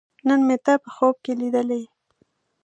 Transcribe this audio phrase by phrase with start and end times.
[0.27, 1.83] نن مې ته په خوب کې لیدلې